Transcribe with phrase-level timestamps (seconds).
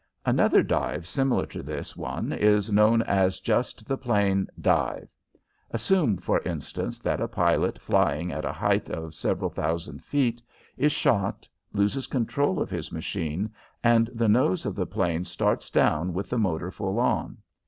[0.25, 5.07] Another dive similar to this one is known as just the plain "dive."
[5.69, 10.41] Assume, for instance, that a pilot flying at a height of several thousand feet
[10.75, 13.53] is shot, loses control of his machine,
[13.83, 17.37] and the nose of the plane starts down with the motor full on.